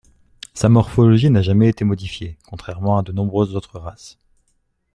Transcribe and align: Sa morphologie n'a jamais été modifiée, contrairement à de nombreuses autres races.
Sa 0.55 0.67
morphologie 0.67 1.29
n'a 1.29 1.43
jamais 1.43 1.69
été 1.69 1.85
modifiée, 1.85 2.39
contrairement 2.49 2.97
à 2.97 3.03
de 3.03 3.11
nombreuses 3.11 3.55
autres 3.55 3.77
races. 3.77 4.17